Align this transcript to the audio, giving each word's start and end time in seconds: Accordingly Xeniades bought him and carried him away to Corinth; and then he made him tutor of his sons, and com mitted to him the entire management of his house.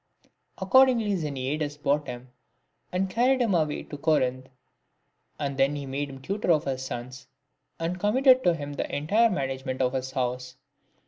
Accordingly 0.57 1.15
Xeniades 1.15 1.77
bought 1.77 2.07
him 2.07 2.31
and 2.91 3.07
carried 3.07 3.39
him 3.39 3.53
away 3.53 3.83
to 3.83 3.97
Corinth; 3.99 4.47
and 5.37 5.57
then 5.57 5.75
he 5.75 5.85
made 5.85 6.09
him 6.09 6.19
tutor 6.19 6.51
of 6.51 6.65
his 6.65 6.83
sons, 6.83 7.27
and 7.77 7.99
com 7.99 8.15
mitted 8.15 8.43
to 8.43 8.55
him 8.55 8.73
the 8.73 8.95
entire 8.95 9.29
management 9.29 9.79
of 9.79 9.93
his 9.93 10.09
house. 10.09 10.55